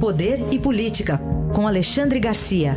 Poder 0.00 0.38
e 0.52 0.60
Política, 0.60 1.18
com 1.52 1.66
Alexandre 1.66 2.20
Garcia. 2.20 2.76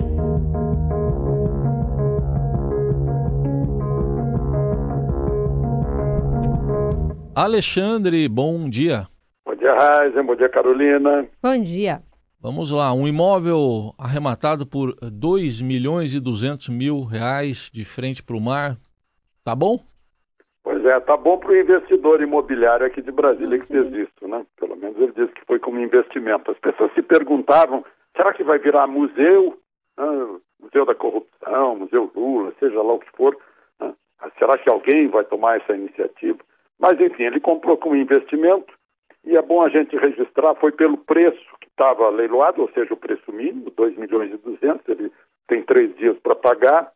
Alexandre, 7.36 8.28
bom 8.28 8.68
dia. 8.68 9.07
Bom 9.46 9.54
dia, 9.54 9.71
Raizen. 9.71 10.26
Bom 10.26 10.36
dia, 10.36 10.49
Carolina. 10.49 11.28
Bom 11.44 11.62
dia. 11.62 12.02
Vamos 12.39 12.71
lá, 12.71 12.92
um 12.92 13.07
imóvel 13.07 13.94
arrematado 13.99 14.65
por 14.65 14.96
2 14.99 15.62
milhões 15.62 16.16
e 16.16 16.20
200 16.20 16.70
mil 16.70 17.03
reais 17.03 17.70
de 17.72 17.85
frente 17.85 18.23
para 18.23 18.35
o 18.35 18.41
mar, 18.41 18.80
tá 19.44 19.55
bom? 19.55 19.80
Pois 20.63 20.85
é, 20.85 20.99
tá 20.99 21.17
bom 21.17 21.38
para 21.38 21.52
o 21.52 21.57
investidor 21.57 22.21
imobiliário 22.21 22.85
aqui 22.85 23.02
de 23.02 23.11
Brasília 23.11 23.59
que 23.59 23.67
fez 23.67 23.91
isso, 23.93 24.27
né? 24.27 24.45
Pelo 24.59 24.75
menos 24.75 24.95
ele 24.98 25.11
disse 25.11 25.34
que 25.34 25.45
foi 25.45 25.59
como 25.59 25.80
investimento. 25.80 26.52
As 26.52 26.59
pessoas 26.59 26.93
se 26.93 27.02
perguntavam, 27.02 27.83
será 28.15 28.33
que 28.33 28.43
vai 28.43 28.59
virar 28.59 28.85
museu? 28.85 29.57
Ah, 29.97 30.38
museu 30.61 30.85
da 30.85 30.95
corrupção, 30.95 31.75
Museu 31.75 32.11
Lula, 32.16 32.53
seja 32.59 32.81
lá 32.81 32.93
o 32.93 32.99
que 32.99 33.11
for. 33.17 33.35
Ah, 33.79 33.93
será 34.38 34.57
que 34.57 34.69
alguém 34.69 35.07
vai 35.07 35.23
tomar 35.25 35.57
essa 35.57 35.73
iniciativa? 35.75 36.39
Mas, 36.80 36.99
enfim, 36.99 37.23
ele 37.23 37.39
comprou 37.39 37.77
como 37.77 37.95
investimento 37.95 38.73
e 39.23 39.38
é 39.38 39.41
bom 39.41 39.61
a 39.61 39.69
gente 39.69 39.95
registrar, 39.95 40.55
foi 40.55 40.71
pelo 40.71 40.97
preço 40.97 41.39
que 41.59 41.67
estava 41.67 42.09
leiloado, 42.09 42.61
ou 42.61 42.69
seja, 42.71 42.93
o 42.93 42.97
preço 42.97 43.31
mínimo, 43.31 43.69
2 43.71 43.95
milhões 43.97 44.33
e 44.33 44.38
200, 44.38 44.88
ele 44.89 45.11
tem 45.47 45.61
três 45.63 45.95
dias 45.95 46.17
para 46.19 46.35
pagar, 46.35 46.91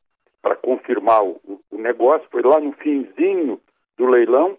para 0.45 0.55
confirmar 0.57 1.23
o, 1.23 1.41
o, 1.71 1.77
negócio, 1.79 2.27
foi 2.29 2.43
lá 2.43 2.59
no 2.59 2.71
finzinho 2.73 3.59
do 3.97 4.05
leilão, 4.05 4.55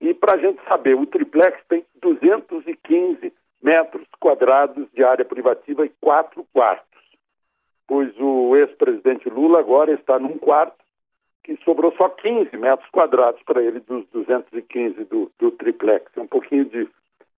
e 0.00 0.14
para 0.14 0.32
a 0.32 0.38
gente 0.38 0.58
saber, 0.66 0.94
o 0.94 1.04
triplex 1.04 1.62
tem 1.68 1.84
215 2.00 3.30
metros 3.62 4.06
quadrados 4.18 4.90
de 4.94 5.04
área 5.04 5.22
privativa 5.22 5.84
e 5.84 5.92
quatro 6.00 6.46
quartos, 6.50 6.98
pois 7.86 8.10
o 8.18 8.56
ex-presidente 8.56 9.28
Lula 9.28 9.58
agora 9.58 9.92
está 9.92 10.18
num 10.18 10.38
quarto 10.38 10.82
que 11.44 11.58
sobrou 11.62 11.94
só 11.98 12.08
15 12.08 12.56
metros 12.56 12.88
quadrados 12.88 13.42
para 13.42 13.62
ele 13.62 13.80
dos 13.80 14.06
215 14.14 15.04
do, 15.04 15.30
do 15.38 15.50
triplex. 15.50 16.10
É 16.16 16.22
um 16.22 16.26
pouquinho 16.26 16.64
de 16.64 16.88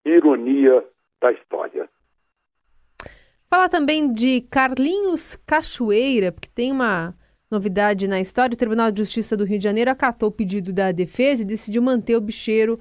ironia 0.05 0.86
da 1.20 1.31
história. 1.31 1.89
Fala 3.50 3.67
também 3.67 4.11
de 4.11 4.42
Carlinhos 4.42 5.36
Cachoeira, 5.48 6.31
porque 6.31 6.50
tem 6.53 6.72
uma 6.72 7.16
novidade 7.52 8.07
na 8.07 8.19
história. 8.19 8.53
O 8.53 8.57
Tribunal 8.57 8.91
de 8.91 8.99
Justiça 8.99 9.35
do 9.35 9.44
Rio 9.44 9.59
de 9.59 9.63
Janeiro 9.63 9.91
acatou 9.91 10.30
o 10.30 10.31
pedido 10.31 10.73
da 10.73 10.91
defesa 10.91 11.44
e 11.44 11.45
decidiu 11.45 11.81
manter 11.81 12.16
o 12.16 12.21
bicheiro 12.21 12.80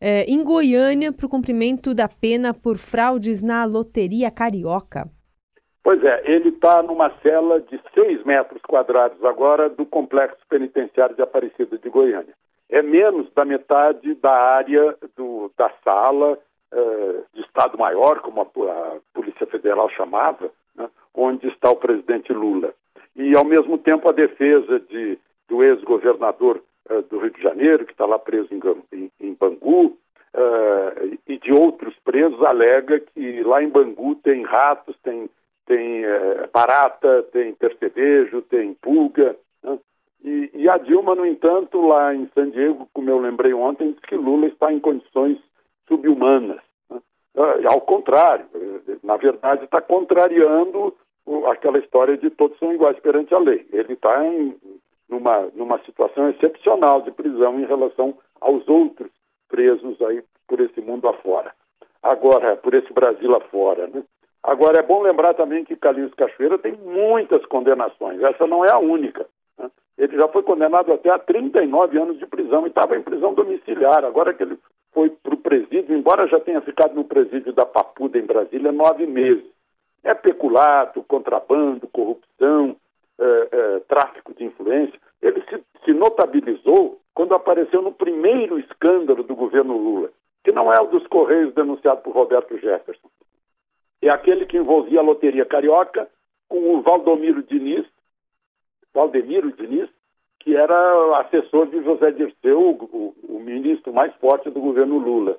é, 0.00 0.24
em 0.24 0.42
Goiânia 0.44 1.12
para 1.12 1.26
o 1.26 1.28
cumprimento 1.28 1.94
da 1.94 2.08
pena 2.08 2.52
por 2.52 2.76
fraudes 2.76 3.42
na 3.42 3.64
loteria 3.64 4.30
carioca. 4.30 5.08
Pois 5.82 6.02
é, 6.02 6.22
ele 6.24 6.48
está 6.48 6.82
numa 6.82 7.10
cela 7.22 7.60
de 7.60 7.80
6 7.94 8.24
metros 8.24 8.60
quadrados 8.62 9.24
agora 9.24 9.68
do 9.68 9.86
complexo 9.86 10.44
penitenciário 10.48 11.14
de 11.14 11.22
Aparecida 11.22 11.78
de 11.78 11.88
Goiânia. 11.88 12.34
É 12.68 12.82
menos 12.82 13.32
da 13.32 13.44
metade 13.44 14.14
da 14.16 14.32
área 14.32 14.96
do, 15.16 15.52
da 15.56 15.70
sala 15.84 16.36
eh, 16.72 17.22
de 17.32 17.42
Estado-Maior, 17.42 18.20
como 18.20 18.40
a, 18.40 18.44
a, 18.44 18.96
Polícia 19.14 19.46
Federal 19.46 19.88
chamava, 19.90 20.50
né, 20.74 20.90
onde 21.14 21.46
está 21.46 21.70
o 21.70 21.76
presidente 21.76 22.32
Lula. 22.32 22.74
E, 23.16 23.36
ao 23.36 23.44
mesmo 23.44 23.78
tempo, 23.78 24.08
a 24.08 24.12
defesa 24.12 24.80
de, 24.80 25.18
do 25.48 25.62
ex-governador 25.62 26.62
eh, 26.88 27.02
do 27.02 27.18
Rio 27.18 27.30
de 27.30 27.42
Janeiro, 27.42 27.86
que 27.86 27.92
está 27.92 28.04
lá 28.04 28.18
preso 28.18 28.48
em, 28.52 28.60
em, 28.92 29.10
em 29.20 29.34
Bangu, 29.34 29.96
eh, 30.34 31.18
e 31.26 31.38
de 31.38 31.52
outros 31.52 31.94
presos, 32.04 32.42
alega 32.42 33.00
que 33.00 33.42
lá 33.42 33.62
em 33.62 33.68
Bangu 33.68 34.14
tem 34.16 34.42
ratos, 34.42 34.96
tem 35.02 35.28
tem 35.66 36.04
é, 36.04 36.48
barata, 36.52 37.24
tem 37.32 37.52
percevejo, 37.52 38.40
tem 38.42 38.72
pulga. 38.74 39.36
Né? 39.62 39.78
E, 40.24 40.50
e, 40.54 40.68
a 40.68 40.78
Dilma, 40.78 41.14
no 41.14 41.26
entanto, 41.26 41.80
lá 41.80 42.14
em 42.14 42.28
San 42.34 42.50
Diego, 42.50 42.88
como 42.94 43.10
eu 43.10 43.18
lembrei 43.18 43.52
ontem, 43.52 43.90
disse 43.90 44.06
que 44.06 44.16
Lula 44.16 44.46
está 44.46 44.72
em 44.72 44.80
condições 44.80 45.38
subhumanas. 45.88 46.60
Né? 46.88 47.00
Ao 47.68 47.80
contrário, 47.80 48.46
na 49.02 49.16
verdade, 49.16 49.64
está 49.64 49.80
contrariando 49.80 50.94
aquela 51.50 51.78
história 51.78 52.16
de 52.16 52.30
todos 52.30 52.58
são 52.58 52.72
iguais 52.72 52.98
perante 53.00 53.34
a 53.34 53.38
lei. 53.38 53.66
Ele 53.72 53.94
está 53.94 54.22
numa, 55.08 55.48
numa 55.54 55.78
situação 55.84 56.28
excepcional 56.30 57.02
de 57.02 57.10
prisão 57.10 57.58
em 57.58 57.66
relação 57.66 58.16
aos 58.40 58.66
outros 58.68 59.10
presos 59.48 60.00
aí 60.02 60.22
por 60.46 60.60
esse 60.60 60.80
mundo 60.80 61.08
afora. 61.08 61.52
Agora, 62.02 62.56
por 62.56 62.74
esse 62.74 62.92
Brasil 62.92 63.34
afora, 63.34 63.86
né? 63.88 64.02
Agora, 64.42 64.78
é 64.78 64.82
bom 64.82 65.02
lembrar 65.02 65.34
também 65.34 65.64
que 65.64 65.74
Calil 65.74 66.08
Cachoeira 66.16 66.56
tem 66.56 66.72
muitas 66.72 67.44
condenações, 67.46 68.22
essa 68.22 68.46
não 68.46 68.64
é 68.64 68.70
a 68.70 68.78
única. 68.78 69.26
Né? 69.58 69.68
Ele 69.98 70.16
já 70.16 70.28
foi 70.28 70.44
condenado 70.44 70.92
até 70.92 71.10
a 71.10 71.18
39 71.18 71.98
anos 71.98 72.18
de 72.18 72.26
prisão 72.26 72.64
e 72.64 72.68
estava 72.68 72.96
em 72.96 73.02
prisão 73.02 73.34
domiciliar. 73.34 74.04
Agora 74.04 74.32
que 74.32 74.44
ele 74.44 74.56
foi 74.92 75.10
para 75.10 75.34
o 75.34 75.38
presídio, 75.38 75.96
embora 75.96 76.28
já 76.28 76.38
tenha 76.38 76.60
ficado 76.60 76.94
no 76.94 77.04
presídio 77.04 77.52
da 77.52 77.66
Papuda, 77.66 78.18
em 78.18 78.24
Brasília, 78.24 78.70
nove 78.70 79.04
meses. 79.04 79.55
É 80.06 80.14
peculato, 80.14 81.02
contrabando, 81.02 81.88
corrupção, 81.88 82.76
é, 83.18 83.48
é, 83.50 83.80
tráfico 83.80 84.34
de 84.34 84.44
influência. 84.44 84.98
Ele 85.20 85.42
se, 85.48 85.62
se 85.84 85.92
notabilizou 85.92 87.00
quando 87.14 87.34
apareceu 87.34 87.82
no 87.82 87.92
primeiro 87.92 88.58
escândalo 88.58 89.22
do 89.22 89.34
governo 89.34 89.76
Lula, 89.76 90.10
que 90.44 90.52
não 90.52 90.72
é 90.72 90.80
o 90.80 90.86
dos 90.86 91.06
Correios 91.06 91.54
denunciado 91.54 92.02
por 92.02 92.14
Roberto 92.14 92.56
Jefferson 92.58 93.08
é 94.02 94.10
aquele 94.10 94.46
que 94.46 94.56
envolvia 94.56 95.00
a 95.00 95.02
loteria 95.02 95.44
carioca 95.44 96.08
com 96.48 96.76
o 96.76 96.82
Valdomiro 96.82 97.42
Diniz, 97.42 97.84
Valdemiro 98.94 99.52
Diniz, 99.52 99.88
que 100.40 100.54
era 100.54 101.20
assessor 101.20 101.66
de 101.66 101.82
José 101.82 102.12
Dirceu, 102.12 102.60
o, 102.60 103.14
o, 103.28 103.40
ministro 103.40 103.92
mais 103.92 104.14
forte 104.16 104.48
do 104.50 104.60
governo 104.60 104.98
Lula. 104.98 105.38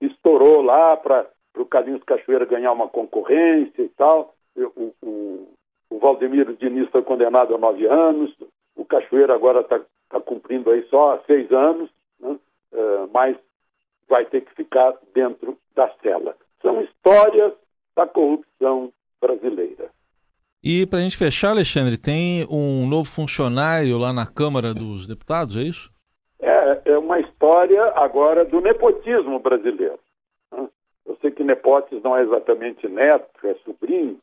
Estourou 0.00 0.60
lá 0.60 0.96
para 0.96 1.26
o 1.56 1.66
Carlinhos 1.66 2.02
Cachoeira 2.04 2.44
ganhar 2.44 2.72
uma 2.72 2.88
concorrência 2.88 3.82
e 3.82 3.88
tal. 3.90 4.34
O, 4.56 4.92
o, 5.02 5.48
o 5.90 5.98
Valdemiro 5.98 6.56
Diniz 6.56 6.88
foi 6.90 7.02
condenado 7.02 7.54
a 7.54 7.58
nove 7.58 7.86
anos, 7.86 8.34
o 8.74 8.84
Cachoeira 8.84 9.34
agora 9.34 9.60
está 9.60 9.80
tá 10.08 10.20
cumprindo 10.20 10.70
aí 10.70 10.86
só 10.88 11.22
seis 11.26 11.50
anos, 11.50 11.90
né? 12.20 12.30
uh, 12.72 13.10
mas 13.12 13.36
vai 14.08 14.24
ter 14.24 14.42
que 14.42 14.54
ficar 14.54 14.94
dentro 15.14 15.58
da 15.74 15.90
cela. 16.02 16.36
São 16.62 16.80
histórias 16.82 17.52
da 17.96 18.06
corrupção 18.06 18.92
brasileira. 19.20 19.90
E 20.62 20.86
para 20.86 20.98
a 20.98 21.02
gente 21.02 21.16
fechar, 21.16 21.50
Alexandre, 21.50 21.96
tem 21.96 22.46
um 22.50 22.86
novo 22.88 23.08
funcionário 23.08 23.98
lá 23.98 24.12
na 24.12 24.26
Câmara 24.26 24.74
dos 24.74 25.06
Deputados, 25.06 25.56
é 25.56 25.60
isso? 25.60 25.90
É, 26.40 26.80
é 26.84 26.98
uma 26.98 27.20
história 27.20 27.82
agora 27.94 28.44
do 28.44 28.60
nepotismo 28.60 29.38
brasileiro. 29.38 29.98
Né? 30.52 30.68
Eu 31.06 31.16
sei 31.20 31.30
que 31.30 31.44
Nepotes 31.44 32.02
não 32.02 32.16
é 32.16 32.22
exatamente 32.22 32.88
neto, 32.88 33.28
é 33.44 33.54
sobrinho, 33.64 34.18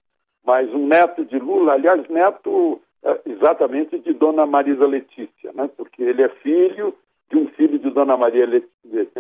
mas 0.46 0.70
um 0.74 0.86
neto 0.86 1.24
de 1.24 1.40
Lula, 1.40 1.74
aliás, 1.74 2.08
neto 2.10 2.82
é, 3.04 3.22
exatamente 3.26 4.00
de 4.00 4.14
Dona 4.14 4.46
Marisa 4.46 4.86
Letícia, 4.86 5.52
né? 5.54 5.70
porque 5.76 6.04
ele 6.04 6.22
é 6.22 6.30
filho 6.30 6.94
de 7.30 7.38
um 7.38 7.48
filho 7.50 7.80
de 7.80 7.90
Dona 7.90 8.16
Maria 8.16 8.46
Let... 8.46 8.68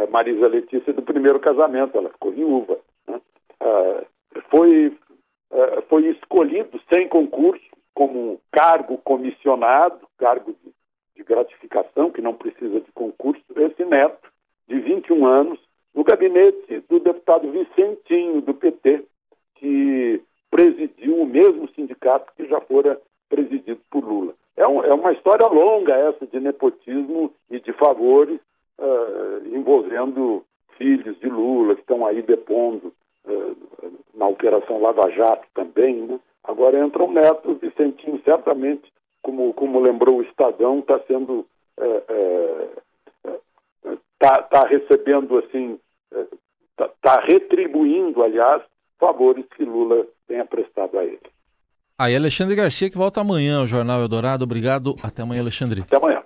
Marisa 0.09 0.47
Letícia 0.47 0.93
do 0.93 1.01
primeiro 1.01 1.39
casamento, 1.39 1.97
ela 1.97 2.09
ficou 2.09 2.31
viúva. 2.31 2.77
Né? 3.07 3.19
Ah, 3.59 4.03
foi, 4.49 4.87
uh, 4.87 5.81
foi 5.89 6.07
escolhido 6.09 6.79
sem 6.93 7.07
concurso 7.07 7.63
como 7.93 8.39
cargo 8.51 8.97
comissionado, 8.99 10.07
cargo 10.17 10.53
de, 10.53 10.71
de 11.15 11.23
gratificação, 11.23 12.11
que 12.11 12.21
não 12.21 12.33
precisa 12.33 12.79
de 12.79 12.91
concurso, 12.93 13.41
esse 13.55 13.83
neto, 13.85 14.29
de 14.67 14.79
21 14.79 15.25
anos, 15.25 15.59
no 15.93 16.03
gabinete 16.03 16.83
do 16.89 16.99
deputado 16.99 17.51
Vicentinho, 17.51 18.41
do 18.41 18.53
PT, 18.53 19.05
que 19.55 20.21
presidiu 20.49 21.17
o 21.17 21.25
mesmo 21.25 21.69
sindicato 21.73 22.31
que 22.35 22.47
já 22.47 22.59
fora 22.61 22.99
presidido 23.29 23.79
por 23.89 24.03
Lula. 24.03 24.33
É, 24.55 24.67
um, 24.67 24.83
é 24.83 24.93
uma 24.93 25.11
história 25.11 25.47
longa 25.47 25.95
essa 25.95 26.27
de 26.27 26.39
nepotismo 26.39 27.33
e 27.49 27.59
de 27.59 27.73
favores 27.73 28.39
uh, 28.77 29.47
envolvendo 29.55 30.43
filhos 30.77 31.19
de 31.19 31.27
Lula 31.27 31.75
que 31.75 31.81
estão 31.81 32.05
aí 32.05 32.21
depondo 32.21 32.93
uh, 33.25 33.57
na 34.13 34.27
Operação 34.27 34.81
Lava 34.81 35.09
Jato 35.11 35.47
também, 35.55 35.95
né? 35.95 36.19
Agora 36.43 36.77
entra 36.77 37.03
o 37.03 37.11
Neto 37.11 37.55
Vicentinho, 37.55 38.21
certamente, 38.23 38.91
como, 39.21 39.53
como 39.53 39.79
lembrou 39.79 40.17
o 40.17 40.21
Estadão, 40.23 40.79
está 40.79 40.99
sendo. 41.07 41.45
está 41.77 42.03
é, 43.25 43.91
é, 43.93 43.97
tá, 44.19 44.43
tá 44.43 44.67
recebendo, 44.67 45.37
assim. 45.37 45.79
Está 47.03 47.19
retribuindo, 47.19 48.23
aliás, 48.23 48.61
favores 48.97 49.45
que 49.57 49.65
Lula 49.65 50.05
tenha 50.25 50.45
prestado 50.45 50.97
a 50.97 51.03
ele. 51.03 51.19
Aí, 51.99 52.15
Alexandre 52.15 52.55
Garcia, 52.55 52.89
que 52.89 52.97
volta 52.97 53.21
amanhã 53.21 53.59
ao 53.59 53.67
Jornal 53.67 54.01
Eldorado. 54.01 54.43
Obrigado. 54.43 54.95
Até 55.03 55.21
amanhã, 55.21 55.41
Alexandre. 55.41 55.81
Até 55.81 55.97
amanhã. 55.97 56.22